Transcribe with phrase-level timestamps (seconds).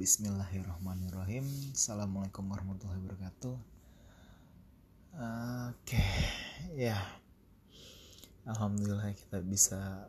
[0.00, 1.44] Bismillahirrahmanirrahim.
[1.76, 3.52] Assalamualaikum warahmatullahi wabarakatuh.
[5.76, 6.00] Oke
[6.72, 6.96] Ya.
[8.48, 10.08] Alhamdulillah kita bisa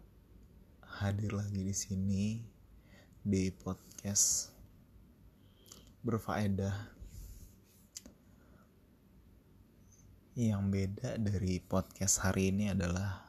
[1.03, 2.39] hadir lagi di sini
[3.19, 4.55] Di podcast
[6.07, 6.87] Berfaedah
[10.39, 13.27] Yang beda dari podcast hari ini adalah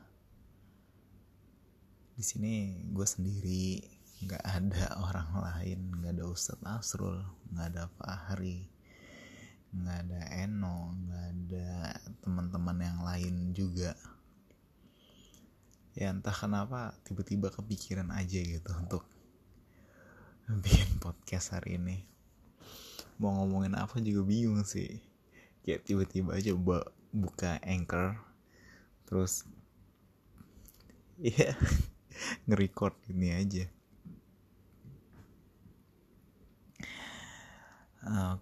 [2.15, 3.92] di sini gue sendiri
[4.23, 7.19] nggak ada orang lain nggak ada Ustadz Asrul
[7.51, 8.73] nggak ada Fahri
[9.73, 13.97] nggak ada Eno nggak ada teman-teman yang lain juga.
[15.97, 19.05] Ya entah kenapa tiba-tiba kepikiran aja gitu untuk
[20.65, 22.05] bikin podcast hari ini.
[23.17, 25.01] Mau ngomongin apa juga bingung sih.
[25.65, 26.53] Kayak tiba-tiba aja
[27.13, 28.21] buka anchor
[29.09, 29.45] terus
[31.21, 31.53] ya
[32.49, 33.69] nge-record gini aja
[38.13, 38.37] uh,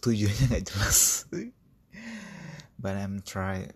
[0.00, 1.28] tujuannya nggak jelas
[2.80, 3.68] but I'm try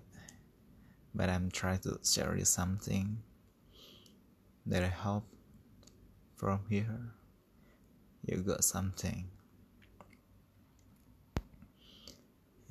[1.13, 3.21] but I'm try to share you something
[4.65, 5.29] that I hope
[6.41, 7.13] from here
[8.25, 9.29] you got something.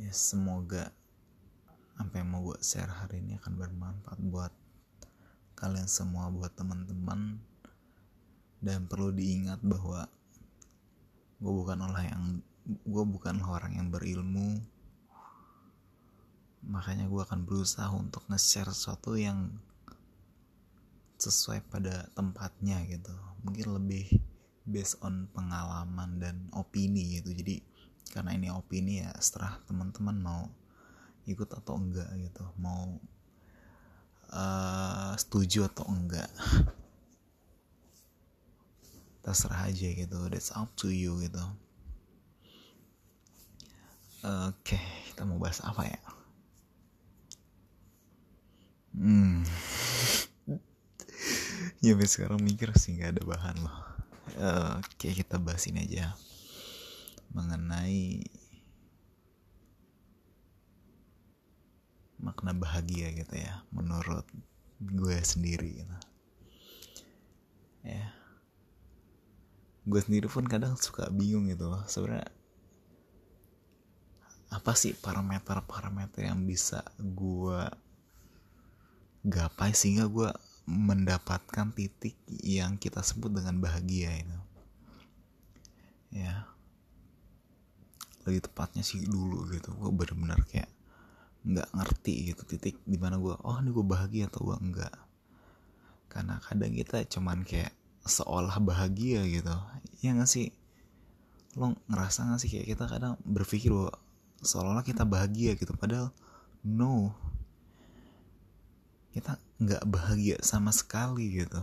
[0.02, 0.90] Ya semoga
[1.94, 4.54] apa yang mau gue share hari ini akan bermanfaat buat
[5.54, 7.38] kalian semua buat teman-teman.
[8.64, 10.10] Dan perlu diingat bahwa
[11.40, 12.24] gue bukan orang yang
[12.66, 14.62] gue bukan orang yang berilmu.
[16.64, 19.52] Makanya gue akan berusaha untuk nge-share sesuatu yang
[21.20, 23.12] sesuai pada tempatnya gitu.
[23.44, 24.08] Mungkin lebih
[24.64, 27.36] based on pengalaman dan opini gitu.
[27.36, 27.60] Jadi
[28.16, 30.44] karena ini opini ya setelah teman-teman mau
[31.28, 32.44] ikut atau enggak gitu.
[32.60, 32.96] Mau
[34.32, 36.32] uh, setuju atau enggak
[39.24, 40.20] terserah aja gitu.
[40.28, 41.40] That's up to you gitu.
[44.24, 46.00] Oke okay, kita mau bahas apa ya?
[48.96, 49.44] Hmm.
[51.84, 53.80] Ya sekarang mikir sih nggak ada bahan loh.
[54.80, 56.16] Oke okay, kita bahas ini aja.
[57.36, 58.24] Mengenai
[62.24, 64.24] makna bahagia gitu ya menurut
[64.80, 65.98] gue sendiri gitu.
[67.84, 68.23] Ya
[69.84, 71.84] gue sendiri pun kadang suka bingung gitu loh.
[71.88, 72.32] Sebenarnya
[74.54, 77.68] apa sih parameter-parameter yang bisa gue
[79.26, 80.30] gapai sehingga gue
[80.70, 84.40] mendapatkan titik yang kita sebut dengan bahagia itu?
[86.16, 86.48] Ya.
[88.24, 89.76] Lebih tepatnya sih dulu gitu.
[89.76, 90.72] Gue bener-bener kayak
[91.44, 94.96] nggak ngerti gitu titik di mana gue oh ini gue bahagia atau gue enggak?
[96.08, 99.56] Karena kadang kita cuman kayak seolah bahagia gitu.
[100.04, 100.52] Ya gak sih?
[101.56, 103.96] Lo ngerasa gak sih kayak kita kadang berpikir bahwa
[104.44, 106.12] seolah-olah kita bahagia gitu padahal
[106.68, 107.16] no.
[109.14, 111.62] Kita nggak bahagia sama sekali gitu.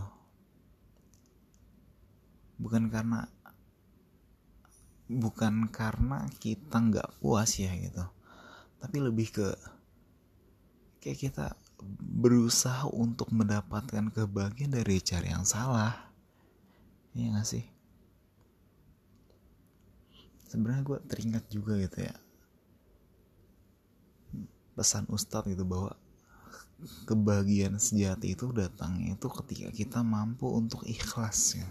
[2.57, 3.27] Bukan karena
[5.11, 8.07] bukan karena kita nggak puas ya gitu.
[8.79, 9.47] Tapi lebih ke
[11.03, 11.45] kayak kita
[11.99, 16.10] berusaha untuk mendapatkan kebahagiaan dari cara yang salah
[17.11, 17.65] Iya gak sih?
[20.47, 22.15] Sebenarnya gue teringat juga gitu ya
[24.75, 25.95] Pesan Ustadz gitu bahwa
[27.05, 31.69] Kebahagiaan sejati itu datangnya itu ketika kita mampu untuk ikhlas ya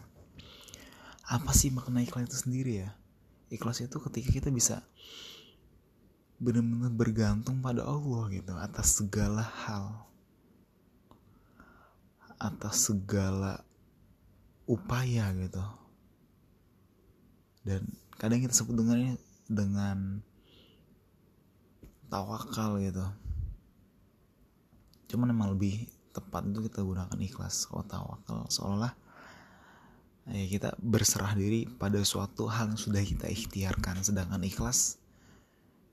[1.29, 2.91] Apa sih makna ikhlas itu sendiri ya?
[3.53, 4.87] Ikhlas itu ketika kita bisa
[6.41, 10.09] benar-benar bergantung pada Allah gitu atas segala hal
[12.41, 13.61] atas segala
[14.71, 15.65] upaya gitu.
[17.67, 17.83] Dan
[18.15, 19.19] kadang kita sebut dengannya
[19.51, 20.23] dengan
[22.07, 23.03] tawakal gitu.
[25.11, 28.47] Cuman emang lebih tepat itu kita gunakan ikhlas kalau tawakal.
[28.47, 28.95] Seolah
[30.31, 34.07] ya kita berserah diri pada suatu hal yang sudah kita ikhtiarkan.
[34.07, 35.03] Sedangkan ikhlas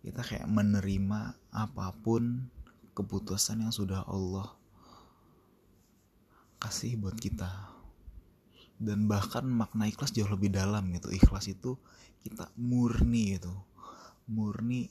[0.06, 2.45] kita kayak menerima apa pun
[2.94, 4.53] keputusan yang sudah Allah
[6.57, 7.76] kasih buat kita
[8.77, 11.09] dan bahkan makna ikhlas jauh lebih dalam gitu.
[11.09, 11.77] Ikhlas itu
[12.21, 13.53] kita murni gitu.
[14.29, 14.85] Murni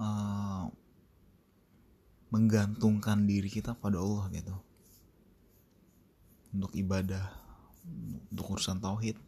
[0.00, 0.64] uh,
[2.32, 4.56] menggantungkan diri kita pada Allah gitu.
[6.56, 7.28] Untuk ibadah
[8.32, 9.20] untuk urusan tauhid.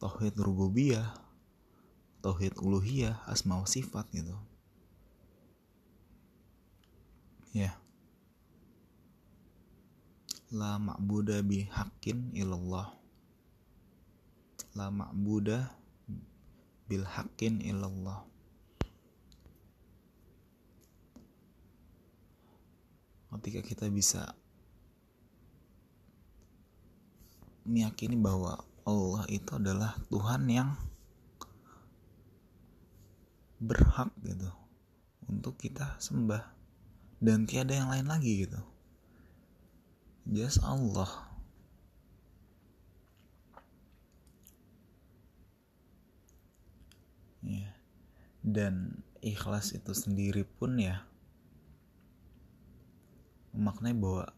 [0.00, 1.26] Tauhid rububiyah
[2.24, 4.34] tauhid uluhiyah asma wa sifat gitu.
[7.54, 7.70] Ya.
[7.70, 7.85] yeah
[10.54, 12.94] la ma'budah bihaqqin illallah.
[14.78, 15.66] La ma'budah
[16.86, 18.22] bil haqqin illallah.
[23.36, 24.32] Ketika kita bisa
[27.66, 30.70] meyakini bahwa Allah itu adalah Tuhan yang
[33.60, 34.48] berhak gitu
[35.26, 36.48] untuk kita sembah
[37.20, 38.75] dan tiada yang lain lagi gitu
[40.30, 41.10] just Allah.
[47.46, 47.70] Ya.
[48.42, 51.06] Dan ikhlas itu sendiri pun ya
[53.56, 54.28] memaknai bahwa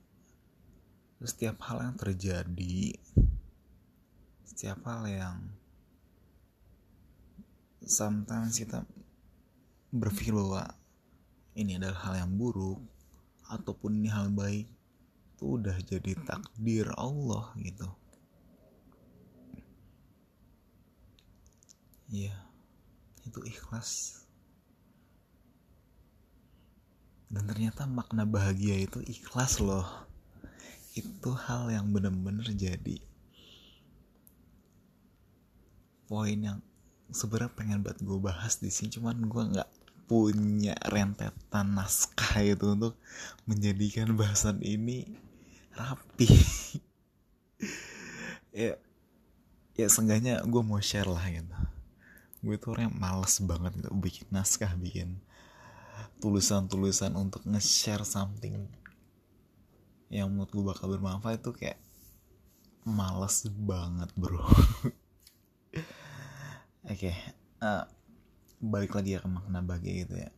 [1.19, 2.95] setiap hal yang terjadi
[4.47, 5.37] setiap hal yang
[7.83, 8.87] sometimes kita
[9.91, 10.71] berpikir bahwa
[11.59, 12.79] ini adalah hal yang buruk
[13.51, 14.71] ataupun ini hal baik
[15.39, 17.87] itu udah jadi takdir Allah gitu.
[22.11, 22.35] Ya
[23.23, 24.19] itu ikhlas.
[27.31, 29.87] Dan ternyata makna bahagia itu ikhlas loh.
[30.99, 32.99] Itu hal yang bener-bener jadi
[36.09, 36.59] poin yang
[37.13, 39.71] sebenarnya pengen buat gue bahas di sini cuman gue nggak
[40.09, 42.97] punya rentetan naskah itu untuk
[43.45, 45.28] menjadikan bahasan ini
[45.79, 46.27] rapi
[48.67, 48.75] ya
[49.79, 51.55] ya seenggaknya gue mau share lah gitu.
[52.43, 55.23] Gue tuh orang yang males banget gitu bikin naskah bikin
[56.19, 58.67] tulisan-tulisan untuk nge-share something
[60.11, 61.79] yang menurut gue bakal bermanfaat itu kayak
[62.83, 64.43] males banget bro.
[66.89, 67.15] Oke okay.
[67.63, 67.87] uh,
[68.59, 70.31] balik lagi ya ke makna bahagia gitu ya.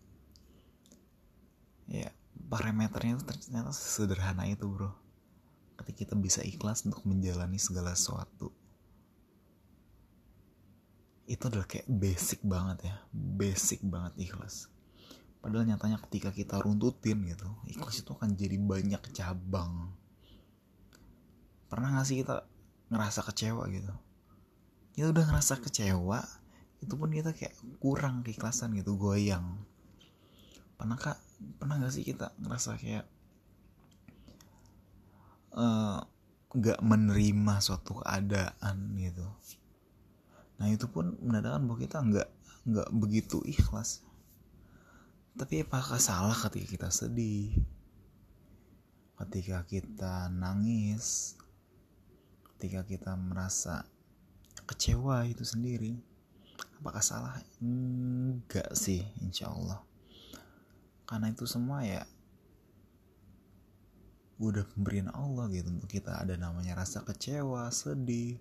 [1.89, 2.11] Ya
[2.53, 5.10] parameternya itu ternyata sederhana itu bro
[5.81, 8.53] ketika kita bisa ikhlas untuk menjalani segala sesuatu
[11.31, 14.71] itu adalah kayak basic banget ya basic banget ikhlas
[15.41, 19.89] Padahal nyatanya ketika kita runtutin gitu, ikhlas itu akan jadi banyak cabang.
[21.73, 22.45] Pernah gak sih kita
[22.93, 23.95] ngerasa kecewa gitu?
[24.93, 26.21] Kita udah ngerasa kecewa,
[26.85, 29.65] itu pun kita kayak kurang keikhlasan gitu, goyang.
[30.77, 31.17] Pernah kak,
[31.57, 33.09] pernah gak sih kita ngerasa kayak
[35.55, 36.03] uh,
[36.55, 39.27] gak menerima suatu keadaan gitu?
[40.61, 42.29] Nah itu pun menandakan bahwa kita nggak
[42.61, 44.05] nggak begitu ikhlas
[45.41, 47.55] tapi apakah salah ketika kita sedih?
[49.17, 51.33] Ketika kita nangis?
[52.57, 53.89] Ketika kita merasa
[54.69, 55.97] kecewa itu sendiri?
[56.77, 57.41] Apakah salah?
[57.57, 59.81] Enggak sih, insya Allah.
[61.09, 62.05] Karena itu semua ya
[64.41, 66.17] udah pemberian Allah gitu untuk kita.
[66.17, 68.41] Ada namanya rasa kecewa, sedih,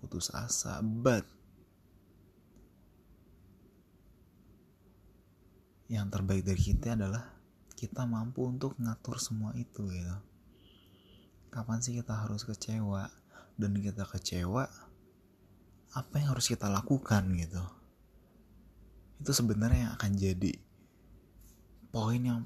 [0.00, 1.28] putus asa, but
[5.92, 7.28] yang terbaik dari kita adalah
[7.76, 10.16] kita mampu untuk ngatur semua itu gitu.
[11.52, 13.12] Kapan sih kita harus kecewa?
[13.60, 14.64] Dan kita kecewa
[15.90, 17.60] apa yang harus kita lakukan gitu.
[19.20, 20.52] Itu sebenarnya yang akan jadi
[21.90, 22.40] poin yang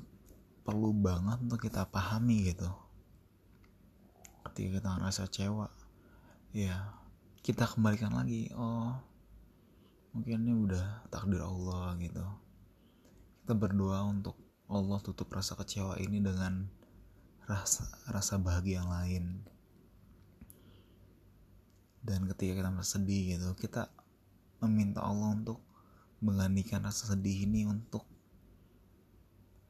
[0.64, 2.72] perlu banget untuk kita pahami gitu.
[4.48, 5.68] Ketika kita ngerasa kecewa
[6.54, 6.96] ya
[7.44, 8.96] kita kembalikan lagi oh
[10.16, 12.24] mungkin ini udah takdir Allah gitu.
[13.44, 14.40] Kita berdoa untuk
[14.72, 16.64] Allah tutup rasa kecewa ini dengan
[17.44, 19.24] rasa rasa bahagia yang lain.
[22.00, 23.92] Dan ketika kita merasa sedih gitu kita
[24.64, 25.60] meminta Allah untuk
[26.24, 28.08] menggantikan rasa sedih ini untuk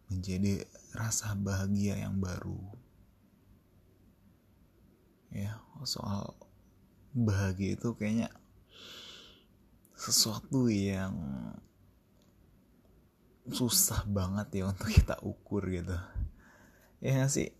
[0.06, 0.62] menjadi
[0.94, 2.62] rasa bahagia yang baru.
[5.34, 6.38] Ya soal
[7.10, 8.30] bahagia itu kayaknya
[9.98, 11.18] sesuatu yang
[13.50, 15.98] susah banget ya untuk kita ukur gitu.
[17.02, 17.50] Ya gak sih?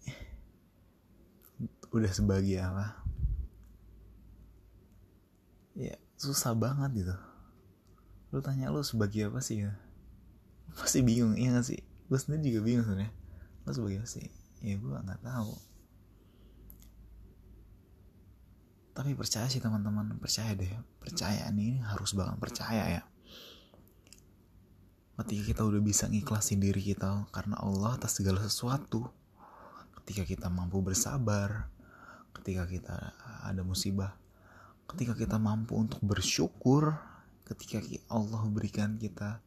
[1.91, 3.03] Udah sebagai apa?
[5.75, 7.17] Ya susah banget gitu.
[8.31, 9.67] Lu tanya lu sebagai apa sih?
[9.67, 9.75] Ya
[10.79, 11.83] pasti bingung ya gak sih?
[12.07, 13.24] Gue sendiri juga bingung sebenarnya
[13.65, 14.29] lu sebagai apa sih
[14.65, 15.53] ya gue nggak tahu.
[18.95, 20.71] Tapi percaya sih teman-teman percaya deh.
[21.03, 23.03] Percayaan ini harus banget percaya ya.
[25.19, 29.11] Ketika kita udah bisa ngiklasin diri kita karena Allah atas segala sesuatu
[30.05, 31.73] ketika kita mampu bersabar
[32.37, 34.13] ketika kita ada musibah
[34.85, 36.93] ketika kita mampu untuk bersyukur
[37.49, 37.81] ketika
[38.13, 39.41] Allah berikan kita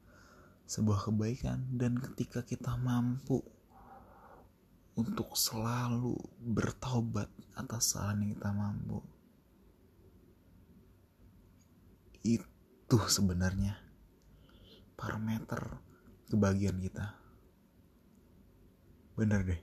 [0.65, 3.45] sebuah kebaikan dan ketika kita mampu
[4.97, 8.99] untuk selalu bertobat atas kesalahan yang kita mampu.
[12.25, 13.77] Itu sebenarnya
[14.97, 15.77] parameter
[16.33, 17.13] kebahagiaan kita.
[19.13, 19.61] Bener deh.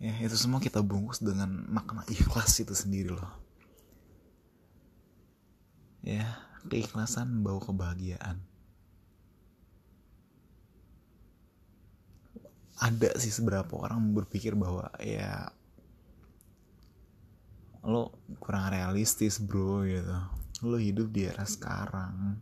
[0.00, 3.32] Ya itu semua kita bungkus dengan makna ikhlas itu sendiri loh.
[6.00, 8.55] Ya keikhlasan membawa kebahagiaan
[12.76, 15.48] ada sih seberapa orang berpikir bahwa ya
[17.86, 20.16] lo kurang realistis bro gitu.
[20.66, 22.36] Lo hidup di era sekarang.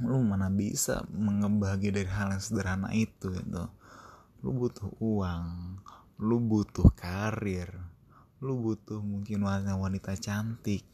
[0.00, 3.64] Lu mana bisa mengebagi dari hal yang sederhana itu gitu.
[4.44, 5.46] Lu butuh uang
[6.20, 7.72] lu butuh karir
[8.44, 10.84] lu butuh mungkin wanita wanita cantik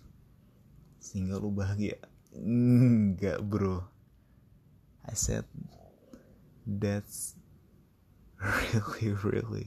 [0.99, 1.95] sehingga lu bahagia.
[2.35, 3.87] Enggak bro.
[5.07, 5.47] I said
[6.67, 7.39] that's
[9.03, 9.67] really really.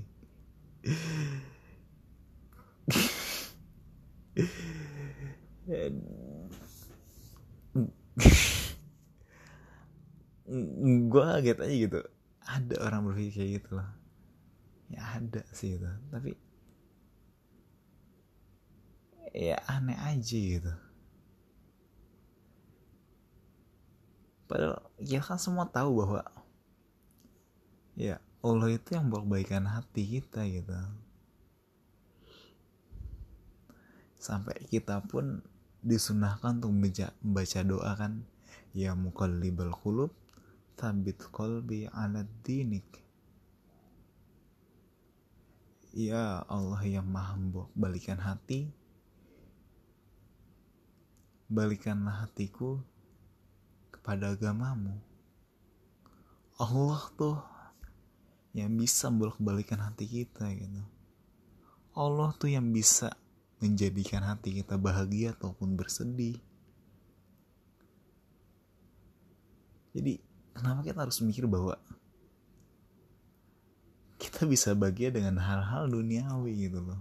[11.12, 12.00] Gue kaget aja gitu.
[12.50, 14.00] Ada orang berpikir kayak gitu loh
[14.89, 16.33] ya ada sih itu tapi
[19.29, 20.74] ya aneh aja gitu.
[24.50, 26.25] Padahal kita kan semua tahu bahwa
[27.93, 30.72] ya Allah itu yang kebaikan hati kita gitu.
[34.15, 35.43] Sampai kita pun
[35.84, 38.24] disunahkan untuk membaca, membaca doa kan
[38.75, 40.12] ya mukallibal qulub
[40.79, 42.88] Tabit kolbi ala dinik.
[45.91, 47.36] Ya Allah yang maha
[47.75, 48.72] balikan hati
[51.50, 52.77] Balikanlah hatiku
[53.89, 55.01] kepada agamamu.
[56.62, 57.41] Allah tuh
[58.53, 60.82] yang bisa bolak balikan hati kita gitu.
[61.94, 63.13] Allah tuh yang bisa
[63.60, 66.39] menjadikan hati kita bahagia ataupun bersedih.
[69.94, 70.22] Jadi
[70.56, 71.75] kenapa kita harus mikir bahwa
[74.20, 77.00] kita bisa bahagia dengan hal-hal duniawi gitu loh.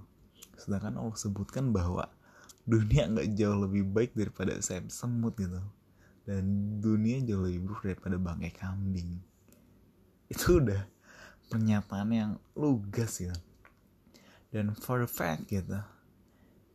[0.58, 2.10] Sedangkan Allah sebutkan bahwa
[2.66, 5.62] dunia nggak jauh lebih baik daripada sayap semut gitu.
[6.26, 9.16] Dan dunia jauh lebih buruk daripada bangkai kambing.
[10.28, 10.97] Itu udah
[11.48, 13.34] pernyataan yang lugas ya
[14.52, 15.80] dan for the fact gitu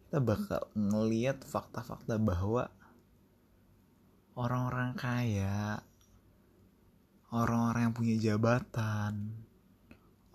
[0.10, 2.70] kita bakal ngeliat fakta-fakta bahwa
[4.38, 5.82] orang-orang kaya
[7.34, 9.13] orang-orang yang punya jabatan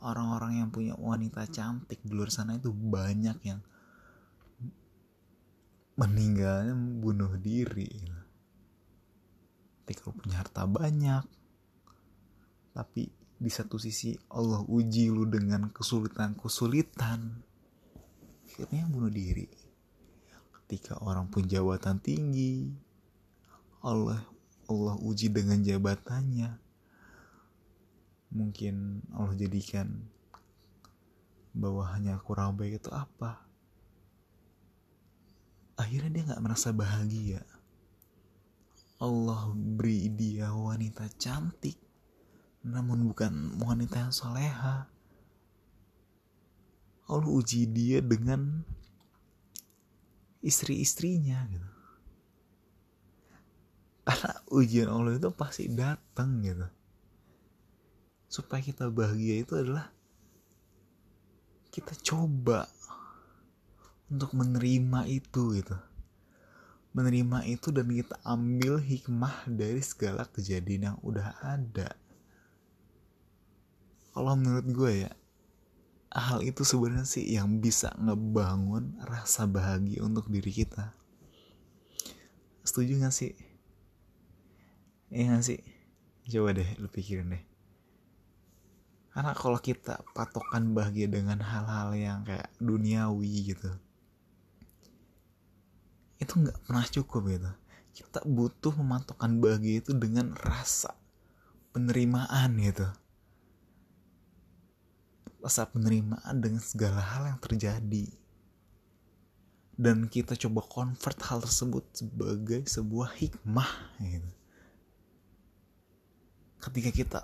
[0.02, 3.62] orang-orang yang punya wanita cantik di luar sana itu banyak yang
[5.98, 7.90] meninggalnya bunuh diri
[9.82, 11.24] ketika lu punya harta banyak
[12.70, 17.38] tapi di satu sisi Allah uji lu dengan kesulitan-kesulitan.
[18.50, 19.46] Akhirnya bunuh diri.
[20.50, 22.68] Ketika orang pun jabatan tinggi
[23.80, 24.20] Allah
[24.66, 26.50] Allah uji dengan jabatannya.
[28.28, 30.04] Mungkin Allah jadikan
[31.56, 33.40] bawahannya kurang baik itu apa?
[35.78, 37.40] Akhirnya dia nggak merasa bahagia.
[38.98, 41.87] Allah beri dia wanita cantik
[42.68, 44.88] namun bukan wanita yang soleha.
[47.08, 48.60] Allah uji dia dengan
[50.44, 51.68] istri-istrinya gitu.
[54.04, 56.68] Karena ujian Allah itu pasti datang gitu.
[58.28, 59.88] Supaya kita bahagia itu adalah
[61.72, 62.68] kita coba
[64.08, 65.76] untuk menerima itu gitu.
[66.96, 71.92] Menerima itu dan kita ambil hikmah dari segala kejadian yang udah ada
[74.18, 75.12] kalau menurut gue ya
[76.10, 80.90] hal itu sebenarnya sih yang bisa ngebangun rasa bahagia untuk diri kita.
[82.66, 83.38] Setuju gak sih?
[85.14, 85.62] Iya gak sih?
[86.26, 87.44] Coba deh lu pikirin deh.
[89.14, 93.70] Karena kalau kita patokan bahagia dengan hal-hal yang kayak duniawi gitu
[96.18, 97.50] itu nggak pernah cukup gitu.
[97.94, 100.98] Kita butuh mematokkan bahagia itu dengan rasa
[101.70, 102.90] penerimaan gitu
[105.38, 108.06] rasa penerimaan dengan segala hal yang terjadi.
[109.78, 113.70] Dan kita coba convert hal tersebut sebagai sebuah hikmah
[114.02, 114.30] gitu.
[116.58, 117.18] Ketika kita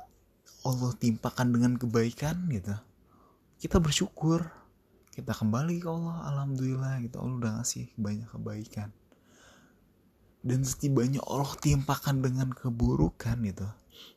[0.62, 2.78] Allah timpakan dengan kebaikan gitu
[3.64, 4.44] kita bersyukur.
[5.08, 7.16] Kita kembali ke Allah alhamdulillah gitu.
[7.16, 8.92] Allah udah ngasih banyak kebaikan.
[10.44, 13.64] Dan setibanya Allah timpakan dengan keburukan gitu.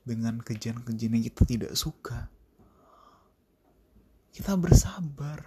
[0.03, 2.27] Dengan kejadian-kejadian yang kita tidak suka
[4.33, 5.43] kita bersabar.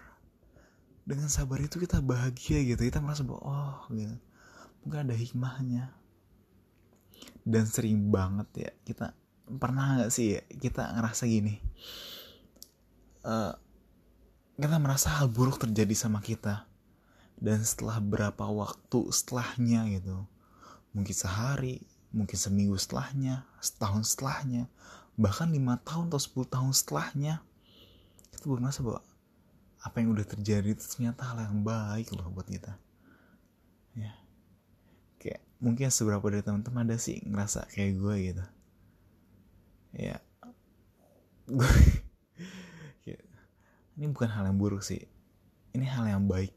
[1.05, 2.83] Dengan sabar itu kita bahagia gitu.
[2.87, 4.17] Kita merasa bahwa oh gitu.
[4.85, 5.93] Mungkin ada hikmahnya.
[7.45, 9.13] Dan sering banget ya kita
[9.51, 11.59] pernah nggak sih ya kita ngerasa gini?
[13.27, 13.53] Uh,
[14.57, 16.65] kita merasa hal buruk terjadi sama kita.
[17.41, 20.29] Dan setelah berapa waktu setelahnya gitu
[20.91, 24.67] mungkin sehari mungkin seminggu setelahnya setahun setelahnya
[25.15, 27.39] bahkan lima tahun atau sepuluh tahun setelahnya
[28.41, 29.05] kita baru merasa bahwa
[29.85, 32.73] apa yang udah terjadi itu ternyata hal yang baik loh buat kita.
[33.93, 34.17] Ya.
[35.21, 38.45] Kayak mungkin seberapa dari teman-teman ada sih ngerasa kayak gue gitu.
[39.93, 40.25] Ya.
[41.45, 41.69] Gue
[44.01, 45.05] ini bukan hal yang buruk sih.
[45.77, 46.57] Ini hal yang baik.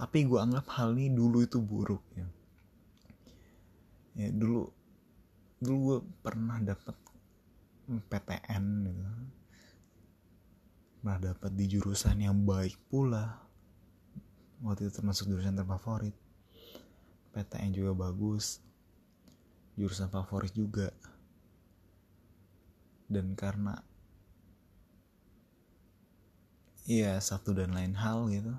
[0.00, 2.24] Tapi gue anggap hal ini dulu itu buruk ya.
[4.16, 4.72] Ya dulu
[5.60, 6.96] dulu gue pernah dapat
[7.84, 9.04] PTN gitu
[11.00, 13.40] pernah dapat di jurusan yang baik pula.
[14.60, 16.12] Waktu itu termasuk jurusan terfavorit.
[17.32, 18.60] PTN juga bagus.
[19.80, 20.92] Jurusan favorit juga.
[23.08, 23.80] Dan karena
[26.84, 28.52] iya satu dan lain hal gitu.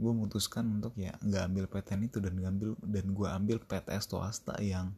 [0.00, 4.56] Gue memutuskan untuk ya nggak ambil PTN itu dan ngambil dan gue ambil PTS swasta
[4.64, 4.96] yang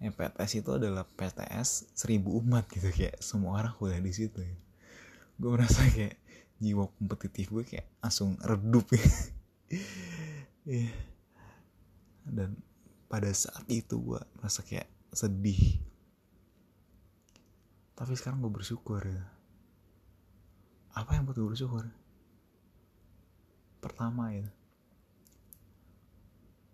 [0.00, 4.56] ya PTS itu adalah PTS seribu umat gitu kayak semua orang kuliah di situ ya.
[5.36, 6.16] gue merasa kayak
[6.60, 9.08] jiwa kompetitif gue kayak langsung redup ya.
[10.80, 10.92] yeah.
[12.24, 12.56] dan
[13.12, 15.76] pada saat itu gue merasa kayak sedih
[17.92, 19.24] tapi sekarang gue bersyukur ya
[20.96, 21.84] apa yang buat gue bersyukur
[23.84, 24.48] pertama ya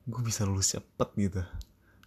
[0.06, 1.42] gue bisa lulus cepet gitu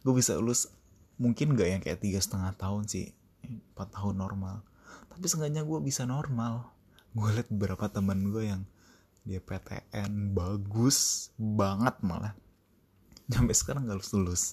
[0.07, 0.71] gue bisa lulus
[1.19, 3.11] mungkin gak yang kayak tiga setengah tahun sih
[3.43, 4.63] empat tahun normal.
[5.11, 6.71] Tapi seenggaknya gue bisa normal.
[7.11, 8.63] Gue liat beberapa teman gue yang
[9.27, 12.34] dia PTN bagus banget malah.
[13.29, 14.43] Sampai sekarang gak lulus lulus.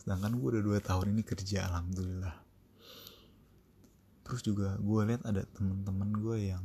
[0.00, 2.34] Sedangkan gue udah dua tahun ini kerja alhamdulillah.
[4.24, 6.64] Terus juga gue lihat ada temen-temen gue yang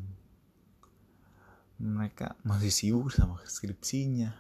[1.75, 4.31] mereka masih sibuk sama skripsinya.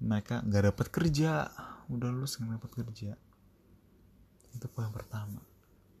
[0.00, 1.52] Mereka nggak dapat kerja
[1.92, 3.12] udah lulus nggak dapat kerja?
[4.54, 5.42] Itu poin pertama.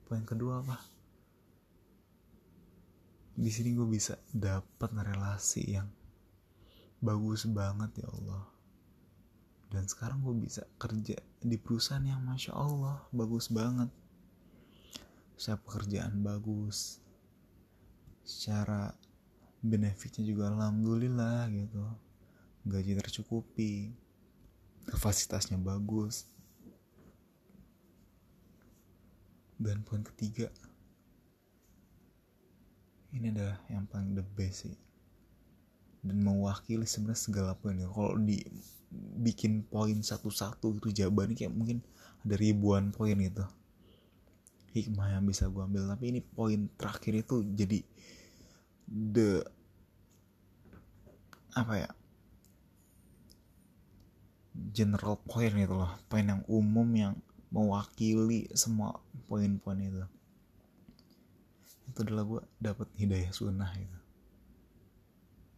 [0.06, 0.78] Poin kedua apa?
[3.34, 5.90] Di sini gue bisa dapat relasi yang
[7.02, 8.46] bagus banget ya Allah.
[9.74, 13.90] Dan sekarang gue bisa kerja di perusahaan yang masya Allah bagus banget.
[15.34, 17.02] Saya pekerjaan bagus.
[18.22, 18.94] Secara
[19.58, 21.82] benefitnya juga alhamdulillah gitu.
[22.64, 24.03] Gaji tercukupi
[24.86, 26.28] kapasitasnya bagus.
[29.54, 30.50] Dan poin ketiga
[33.14, 34.76] ini adalah yang paling the best sih.
[36.04, 37.88] Dan mewakili sebenarnya segala poin ya.
[37.88, 41.78] Kalau dibikin poin satu-satu itu jawabannya kayak mungkin
[42.26, 43.46] ada ribuan poin gitu.
[44.74, 45.86] Hikmah yang bisa gue ambil.
[45.86, 47.80] Tapi ini poin terakhir itu jadi
[48.90, 49.40] the
[51.54, 51.90] apa ya
[54.54, 55.90] general point gitu loh.
[56.06, 57.14] Poin yang umum yang
[57.50, 60.02] mewakili semua poin-poin itu.
[61.90, 63.98] Itu adalah gue dapet hidayah sunnah gitu.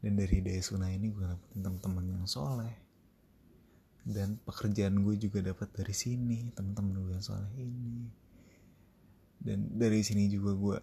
[0.04, 2.76] Dan dari hidayah sunnah ini gue dapetin teman-teman yang soleh.
[4.06, 8.06] Dan pekerjaan gue juga dapat dari sini teman-teman gue yang soleh ini.
[9.40, 10.78] Dan dari sini juga gue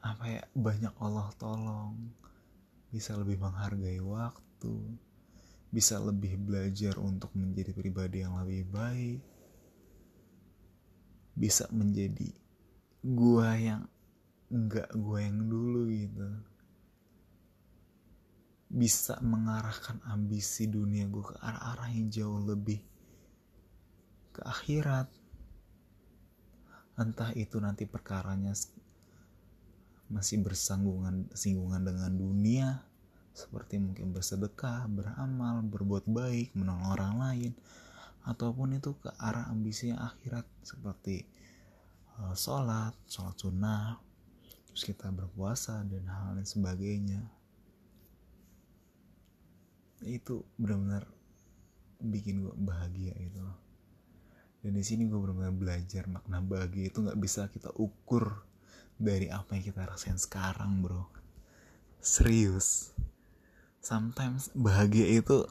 [0.00, 1.94] apa ya banyak Allah tolong.
[2.90, 4.74] Bisa lebih menghargai waktu
[5.70, 9.20] bisa lebih belajar untuk menjadi pribadi yang lebih baik
[11.40, 12.28] bisa menjadi
[13.00, 13.88] gue yang
[14.52, 16.28] enggak gue yang dulu gitu.
[18.70, 22.78] Bisa mengarahkan ambisi dunia gue ke arah-arah yang jauh lebih
[24.36, 25.08] ke akhirat.
[27.00, 28.52] Entah itu nanti perkaranya
[30.12, 32.68] masih bersanggungan singgungan dengan dunia
[33.34, 37.52] seperti mungkin bersedekah, beramal, berbuat baik, menolong orang lain.
[38.26, 41.24] Ataupun itu ke arah ambisi akhirat seperti
[42.20, 43.96] uh, sholat, sholat sunnah,
[44.68, 47.20] terus kita berpuasa dan hal lain sebagainya.
[50.04, 51.08] Itu benar-benar
[52.00, 53.56] bikin gue bahagia loh.
[54.60, 58.44] Dan di sini gue benar-benar belajar makna bahagia itu nggak bisa kita ukur
[59.00, 61.08] dari apa yang kita rasain sekarang bro.
[62.00, 62.92] Serius
[63.80, 65.48] sometimes bahagia itu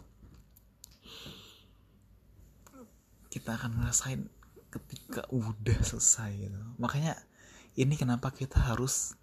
[3.29, 4.25] kita akan ngerasain
[4.69, 6.59] ketika udah selesai gitu.
[6.77, 7.17] Makanya
[7.77, 9.17] ini kenapa kita harus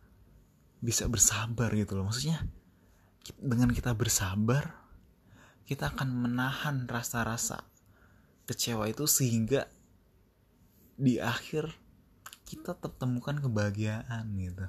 [0.82, 2.06] bisa bersabar gitu loh.
[2.06, 2.42] Maksudnya
[3.38, 4.86] dengan kita bersabar
[5.66, 7.66] kita akan menahan rasa-rasa
[8.46, 9.66] kecewa itu sehingga
[10.94, 11.74] di akhir
[12.46, 14.66] kita temukan kebahagiaan gitu.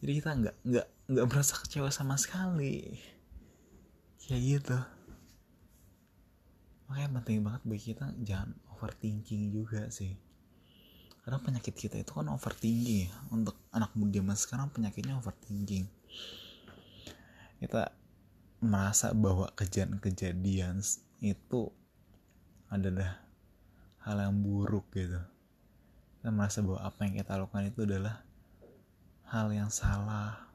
[0.00, 2.94] Jadi kita nggak nggak nggak merasa kecewa sama sekali.
[4.22, 4.78] Kayak gitu.
[6.86, 10.14] Makanya penting banget bagi kita jangan overthinking juga sih.
[11.26, 13.14] Karena penyakit kita itu kan overthinking ya.
[13.34, 15.90] Untuk anak muda mas sekarang penyakitnya overthinking.
[17.58, 17.90] Kita
[18.62, 20.78] merasa bahwa kejadian-kejadian
[21.26, 21.74] itu
[22.70, 23.18] adalah
[24.06, 25.18] hal yang buruk gitu.
[26.22, 28.22] Kita merasa bahwa apa yang kita lakukan itu adalah
[29.26, 30.49] hal yang salah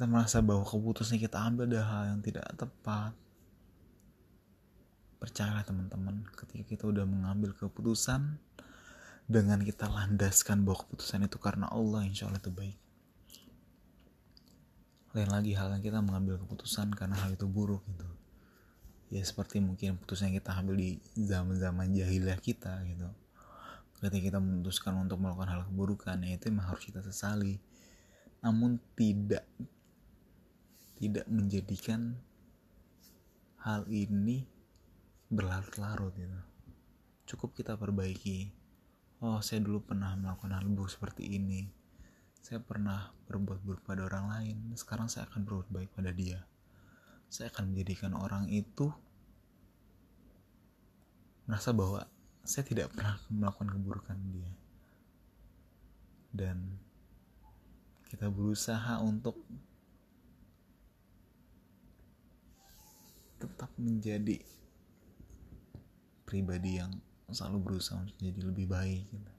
[0.00, 3.12] kita merasa bahwa keputusan yang kita ambil adalah hal yang tidak tepat.
[5.20, 8.40] Percayalah teman-teman ketika kita udah mengambil keputusan
[9.28, 12.80] dengan kita landaskan bahwa keputusan itu karena Allah insya Allah itu baik.
[15.12, 18.08] Lain lagi halnya kita mengambil keputusan karena hal itu buruk gitu.
[19.12, 23.04] Ya seperti mungkin keputusan yang kita ambil di zaman-zaman jahiliyah kita gitu.
[24.00, 27.60] Ketika kita memutuskan untuk melakukan hal keburukan ya itu memang harus kita sesali.
[28.40, 29.44] Namun tidak
[31.00, 32.20] tidak menjadikan
[33.64, 34.44] hal ini
[35.32, 36.40] berlarut-larut gitu
[37.34, 38.52] cukup kita perbaiki
[39.24, 41.80] oh saya dulu pernah melakukan hal buruk seperti ini
[42.40, 46.40] saya pernah berbuat buruk pada orang lain, sekarang saya akan berbuat baik pada dia.
[47.28, 48.90] Saya akan menjadikan orang itu
[51.44, 52.08] merasa bahwa
[52.42, 54.50] saya tidak pernah melakukan keburukan dia.
[56.32, 56.80] Dan
[58.08, 59.38] kita berusaha untuk
[63.40, 64.36] tetap menjadi
[66.28, 66.92] pribadi yang
[67.32, 69.32] selalu berusaha untuk jadi lebih baik gitu.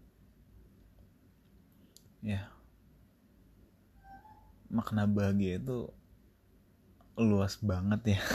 [2.22, 2.50] Ya,
[4.72, 5.90] makna bahagia itu
[7.20, 8.22] luas banget ya.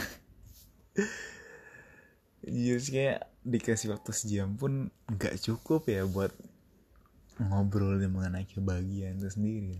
[2.47, 6.31] Sih kayak dikasih waktu sejam pun nggak cukup ya buat
[7.41, 9.77] ngobrol mengenai kebahagiaan itu sendiri.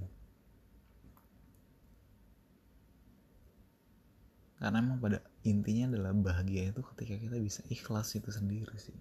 [4.58, 8.98] Karena emang pada intinya adalah bahagia itu ketika kita bisa ikhlas itu sendiri sih.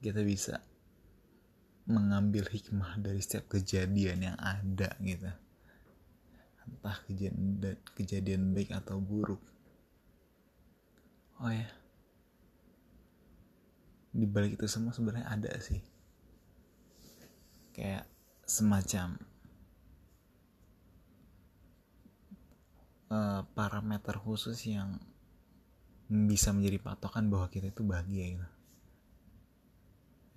[0.00, 0.60] Kita bisa
[1.88, 5.30] mengambil hikmah dari setiap kejadian yang ada gitu.
[6.68, 9.40] Entah kejadian kejadian baik atau buruk.
[11.40, 11.66] Oh ya.
[14.10, 15.80] Di balik itu semua sebenarnya ada sih.
[17.72, 18.04] Kayak
[18.44, 19.29] semacam
[23.10, 24.96] uh, parameter khusus yang
[26.10, 28.48] bisa menjadi patokan bahwa kita itu bahagia gitu.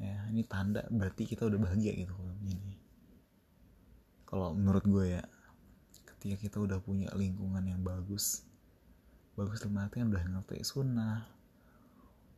[0.02, 2.76] Ya ini tanda berarti kita udah bahagia gitu kalau ini
[4.34, 5.24] kalau menurut gue ya
[6.10, 8.42] ketika kita udah punya lingkungan yang bagus
[9.38, 11.30] bagus dalam artian udah ngerti sunnah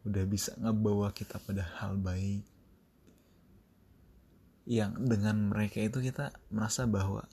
[0.04, 2.44] udah bisa ngebawa kita pada hal baik
[4.68, 7.24] yang dengan mereka itu kita merasa bahwa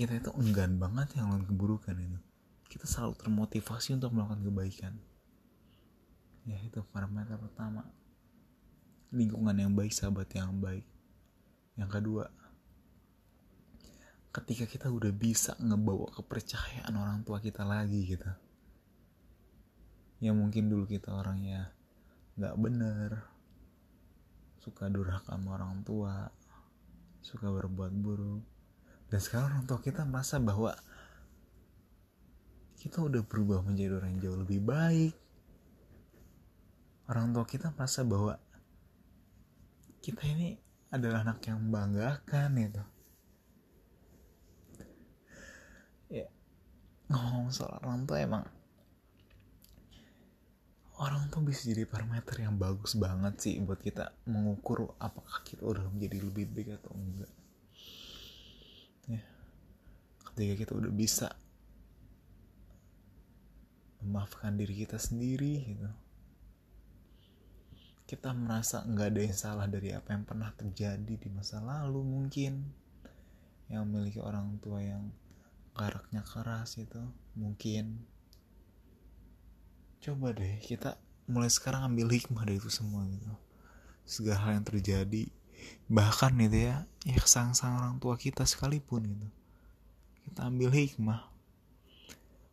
[0.00, 2.16] kita itu enggan banget yang melakukan keburukan itu.
[2.72, 4.94] Kita selalu termotivasi untuk melakukan kebaikan.
[6.48, 7.84] Ya itu parameter pertama.
[9.12, 10.88] Lingkungan yang baik sahabat yang baik.
[11.76, 12.24] Yang kedua
[14.32, 18.32] ketika kita udah bisa ngebawa kepercayaan orang tua kita lagi gitu.
[20.24, 21.76] Yang mungkin dulu kita orangnya
[22.40, 23.10] nggak bener
[24.64, 26.32] suka durhaka sama orang tua
[27.20, 28.59] suka berbuat buruk
[29.10, 30.72] dan sekarang orang tua kita merasa bahwa
[32.78, 35.12] kita udah berubah menjadi orang yang jauh lebih baik.
[37.10, 38.38] Orang tua kita merasa bahwa
[40.00, 40.56] kita ini
[40.94, 42.82] adalah anak yang membanggakan gitu.
[47.10, 48.46] Ngomong soal orang tua emang
[51.02, 55.90] orang tuh bisa jadi parameter yang bagus banget sih buat kita mengukur apakah kita udah
[55.90, 57.26] menjadi lebih baik atau enggak.
[57.26, 57.39] ya
[60.32, 61.28] ketika kita udah bisa
[64.00, 65.90] memaafkan diri kita sendiri gitu.
[68.08, 72.66] Kita merasa nggak ada yang salah dari apa yang pernah terjadi di masa lalu mungkin.
[73.70, 75.14] Yang memiliki orang tua yang
[75.78, 76.98] karaknya keras itu
[77.38, 78.02] mungkin.
[80.02, 80.98] Coba deh kita
[81.30, 83.30] mulai sekarang ambil hikmah dari itu semua gitu.
[84.02, 85.30] Segala hal yang terjadi
[85.90, 89.28] bahkan itu ya ya sang-sang orang tua kita sekalipun gitu
[90.30, 91.26] kita ambil hikmah.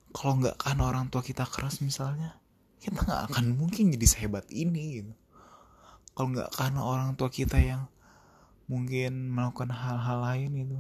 [0.09, 2.41] Kalau nggak kan orang tua kita keras misalnya
[2.81, 5.13] kita nggak akan mungkin jadi sehebat ini gitu.
[6.17, 7.85] Kalau nggak karena orang tua kita yang
[8.65, 10.75] mungkin melakukan hal-hal lain itu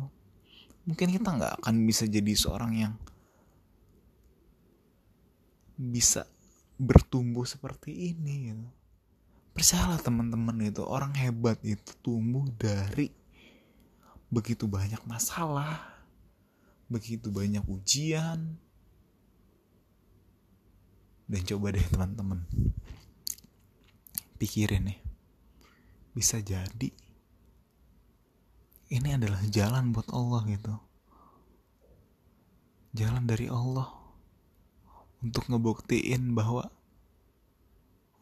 [0.89, 2.93] mungkin kita nggak akan bisa jadi seorang yang
[5.77, 6.25] bisa
[6.81, 8.67] bertumbuh seperti ini gitu.
[9.53, 13.09] Percayalah teman-teman itu orang hebat itu tumbuh dari
[14.29, 15.96] begitu banyak masalah,
[16.87, 18.59] begitu banyak ujian.
[21.27, 22.47] Dan coba deh teman-teman
[24.39, 24.99] pikirin nih.
[26.15, 26.89] Bisa jadi
[28.87, 30.75] ini adalah jalan buat Allah gitu.
[32.95, 33.91] Jalan dari Allah
[35.19, 36.71] untuk ngebuktiin bahwa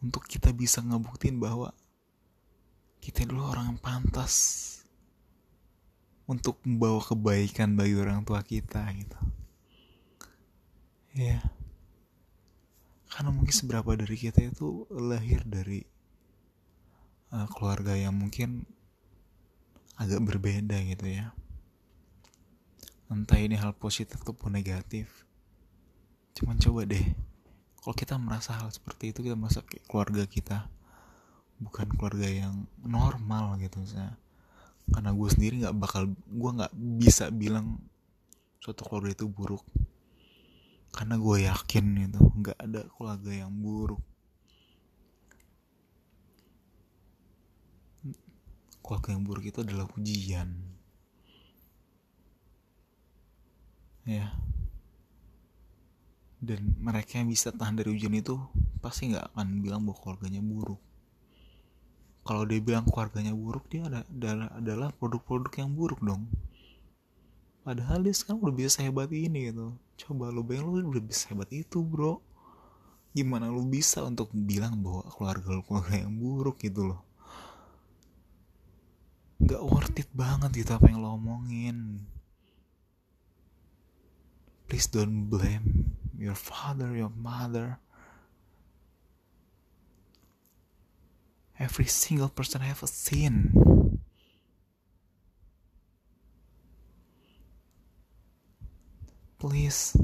[0.02, 1.70] untuk kita bisa ngebuktiin bahwa
[3.00, 4.34] kita dulu orang yang pantas
[6.26, 9.20] untuk membawa kebaikan bagi orang tua kita gitu.
[11.16, 11.40] Ya
[13.16, 15.80] karena mungkin seberapa dari kita itu lahir dari
[17.32, 18.68] uh, keluarga yang mungkin
[19.96, 21.32] agak berbeda gitu ya.
[23.08, 25.08] Entah ini hal positif ataupun negatif.
[26.36, 27.08] Cuman coba deh
[27.80, 30.68] kalau kita merasa hal seperti itu kita merasa keluarga kita
[31.62, 34.20] bukan keluarga yang normal gitu misalnya
[34.86, 37.82] karena gue sendiri nggak bakal gue nggak bisa bilang
[38.62, 39.66] suatu keluarga itu buruk.
[40.94, 44.02] Karena gue yakin itu nggak ada keluarga yang buruk.
[48.86, 50.50] Keluarga yang buruk itu adalah ujian.
[54.06, 54.38] Ya.
[56.38, 58.38] Dan mereka yang bisa tahan dari ujian itu
[58.78, 60.78] pasti nggak akan bilang bahwa keluarganya buruk
[62.26, 66.26] kalau dia bilang keluarganya buruk dia ada, adalah adalah produk-produk yang buruk dong.
[67.62, 69.78] Padahal dia sekarang udah bisa sehebat ini gitu.
[70.02, 72.18] Coba lu bayang lu udah bisa hebat itu bro.
[73.14, 77.02] Gimana lu bisa untuk bilang bahwa keluarga lu keluarga yang buruk gitu loh?
[79.38, 82.10] Nggak worth it banget gitu apa yang lo omongin.
[84.66, 87.78] Please don't blame your father, your mother.
[91.66, 94.00] Every single person have a sin.
[99.40, 99.98] Please.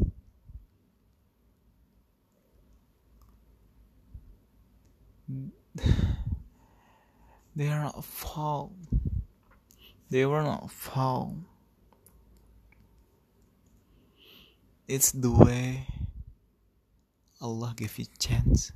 [7.56, 8.74] They are not foul.
[10.10, 11.36] They were not foul.
[14.88, 15.86] It's the way
[17.40, 18.72] Allah give you chance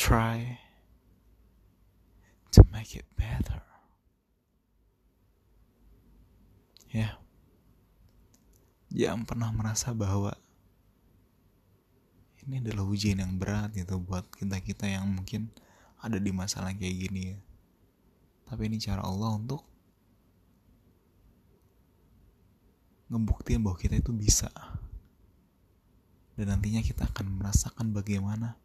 [0.00, 0.56] try
[2.48, 3.60] to make it better.
[6.88, 7.20] Ya,
[8.88, 10.32] jangan pernah merasa bahwa
[12.48, 15.52] ini adalah ujian yang berat gitu buat kita kita yang mungkin
[16.00, 17.38] ada di masalah kayak gini ya.
[18.48, 19.60] Tapi ini cara Allah untuk
[23.12, 24.48] ngebuktiin bahwa kita itu bisa
[26.40, 28.56] dan nantinya kita akan merasakan bagaimana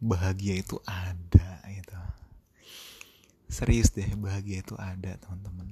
[0.00, 1.96] bahagia itu ada gitu.
[3.46, 5.68] Serius deh bahagia itu ada teman-teman.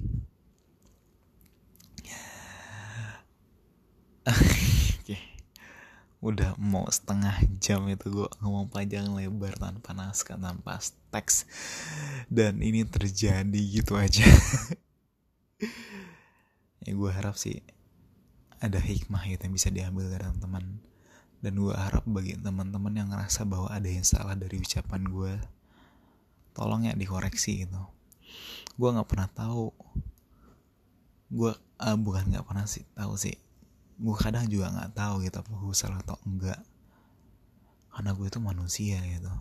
[4.97, 5.17] Oke.
[6.23, 10.81] Udah mau setengah jam itu gue ngomong panjang lebar tanpa naskah tanpa
[11.13, 11.45] teks.
[12.31, 14.25] Dan ini terjadi gitu aja.
[16.85, 17.65] Ya gue harap sih
[18.61, 20.77] ada hikmah gitu yang bisa diambil dari teman-teman
[21.45, 25.33] dan gue harap bagi teman-teman yang ngerasa bahwa ada yang salah dari ucapan gue
[26.57, 27.77] tolong ya dikoreksi gitu.
[28.73, 29.69] Gue nggak pernah tahu.
[31.29, 33.37] Gue uh, bukan nggak pernah sih tahu sih.
[34.01, 36.57] Gue kadang juga nggak tahu gitu apa gue salah atau enggak.
[37.93, 39.33] Karena gue itu manusia gitu.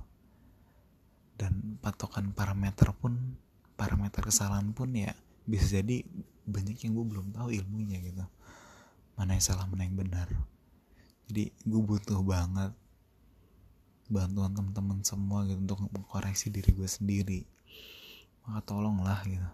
[1.41, 3.41] Dan patokan parameter pun
[3.81, 5.17] parameter kesalahan pun ya
[5.49, 6.05] bisa jadi
[6.45, 8.29] banyak yang gue belum tahu ilmunya gitu.
[9.17, 10.29] Mana yang salah mana yang benar
[11.25, 12.73] jadi gue butuh banget
[14.13, 17.41] bantuan teman-teman semua gitu untuk mengkoreksi diri gue sendiri.
[18.45, 19.51] Maka tolonglah gitu.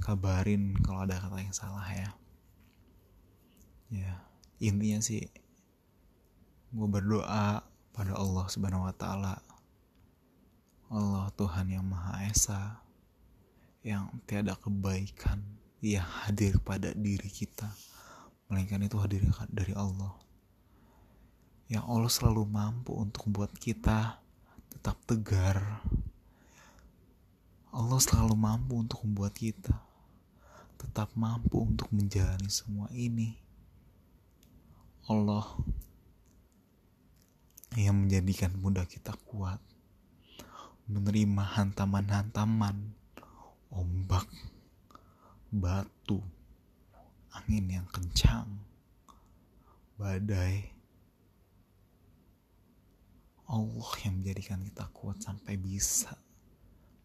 [0.00, 2.10] Kabarin kalau ada kata yang salah ya.
[3.92, 4.14] Ya
[4.56, 5.20] intinya sih
[6.72, 7.60] gue berdoa
[7.92, 9.36] pada Allah subhanahu wa taala.
[10.88, 12.80] Allah Tuhan yang Maha Esa
[13.84, 15.44] yang tiada kebaikan
[15.84, 17.70] yang hadir pada diri kita
[18.46, 20.14] melainkan itu hadir dari Allah.
[21.66, 24.22] Yang Allah selalu mampu untuk membuat kita
[24.70, 25.82] tetap tegar.
[27.74, 29.86] Allah selalu mampu untuk membuat kita
[30.76, 33.36] tetap mampu untuk menjalani semua ini.
[35.10, 35.44] Allah
[37.76, 39.60] yang menjadikan muda kita kuat
[40.86, 42.94] menerima hantaman-hantaman
[43.68, 44.24] ombak
[45.50, 46.22] batu
[47.42, 48.48] angin yang kencang
[49.96, 50.72] badai.
[53.46, 56.18] Allah yang menjadikan kita kuat sampai bisa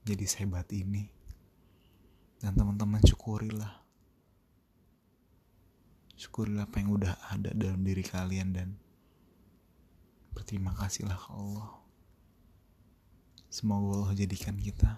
[0.01, 1.05] jadi sehebat ini.
[2.41, 3.85] Dan teman-teman syukurilah.
[6.17, 8.69] Syukurilah apa yang udah ada dalam diri kalian dan
[10.33, 11.69] berterima kasihlah ke Allah.
[13.51, 14.97] Semoga Allah jadikan kita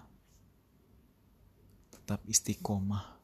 [1.90, 3.23] tetap istiqomah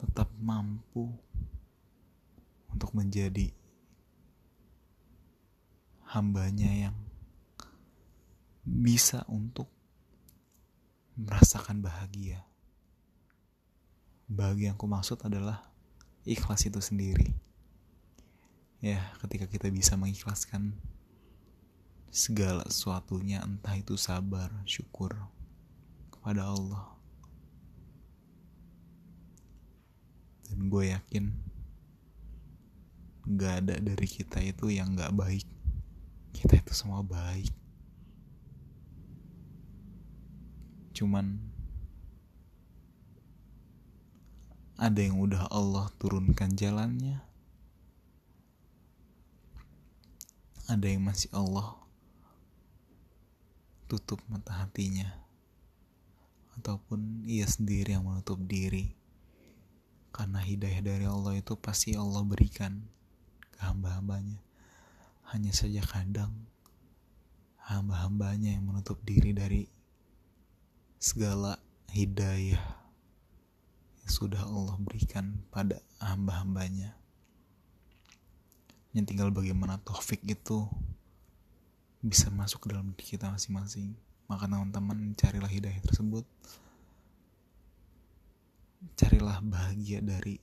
[0.00, 1.12] tetap mampu
[2.72, 3.52] untuk menjadi
[6.10, 6.96] hambanya yang
[8.64, 9.68] bisa untuk
[11.14, 12.42] merasakan bahagia.
[14.30, 15.70] Bahagia yang ku maksud adalah
[16.24, 17.34] ikhlas itu sendiri.
[18.80, 20.72] Ya, ketika kita bisa mengikhlaskan
[22.08, 25.14] segala sesuatunya, entah itu sabar, syukur
[26.10, 26.99] kepada Allah.
[30.50, 31.24] Dan gue yakin
[33.38, 35.46] gak ada dari kita itu yang gak baik.
[36.34, 37.54] Kita itu semua baik.
[40.92, 41.38] Cuman
[44.80, 47.20] ada yang udah Allah turunkan jalannya
[50.70, 51.76] ada yang masih Allah
[53.90, 55.10] tutup mata hatinya
[56.56, 58.96] ataupun ia sendiri yang menutup diri
[60.10, 62.82] karena hidayah dari Allah itu pasti Allah berikan
[63.54, 64.42] ke hamba-hambanya.
[65.30, 66.34] Hanya saja kadang
[67.70, 69.70] hamba-hambanya yang menutup diri dari
[70.98, 71.56] segala
[71.94, 72.60] hidayah
[74.10, 76.98] sudah Allah berikan pada hamba-hambanya.
[78.90, 80.66] Yang tinggal bagaimana taufik itu
[82.02, 83.94] bisa masuk ke dalam diri kita masing-masing.
[84.26, 86.26] Maka teman-teman carilah hidayah tersebut
[88.96, 90.40] carilah bahagia dari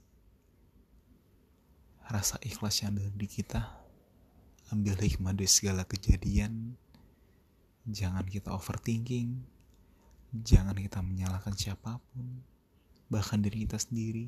[2.07, 3.61] rasa ikhlas yang ada di kita.
[4.69, 6.75] Ambil hikmah dari segala kejadian.
[7.87, 9.41] Jangan kita overthinking.
[10.35, 12.25] Jangan kita menyalahkan siapa pun.
[13.07, 14.27] Bahkan diri kita sendiri.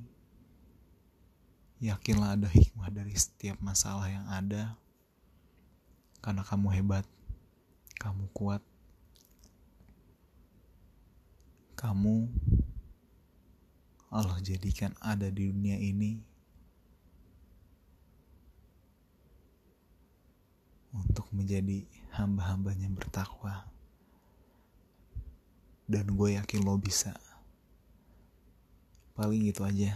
[1.79, 4.75] Yakinlah ada hikmah dari setiap masalah yang ada,
[6.19, 7.07] karena kamu hebat,
[7.95, 8.59] kamu kuat,
[11.79, 12.27] kamu
[14.09, 16.17] Allah jadikan ada di dunia ini
[20.89, 21.85] untuk menjadi
[22.17, 23.69] hamba-hambanya bertakwa.
[25.85, 27.13] Dan gue yakin lo bisa.
[29.13, 29.93] Paling gitu aja.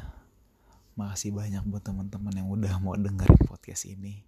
[0.94, 4.22] Makasih banyak buat teman-teman yang udah mau dengerin podcast ini.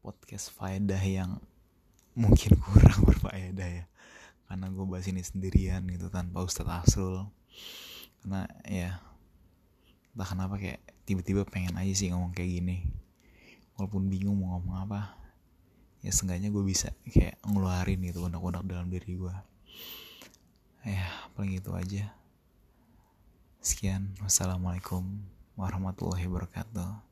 [0.00, 1.36] Podcast faedah yang
[2.16, 3.84] mungkin kurang berfaedah ya.
[4.48, 7.28] Karena gue bahas ini sendirian gitu tanpa Ustadz Asrul
[8.20, 9.00] karena ya
[10.12, 12.84] entah kenapa kayak tiba-tiba pengen aja sih ngomong kayak gini.
[13.74, 15.00] Walaupun bingung mau ngomong apa
[16.00, 19.34] ya seenggaknya gue bisa kayak ngeluarin gitu unek-unek dalam diri gue
[20.84, 21.04] ya
[21.36, 22.04] paling itu aja.
[23.60, 25.04] Sekian, wassalamualaikum
[25.52, 27.09] warahmatullahi wabarakatuh.